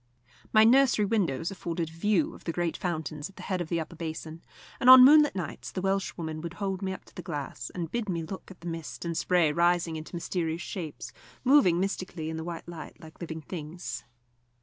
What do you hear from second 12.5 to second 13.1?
light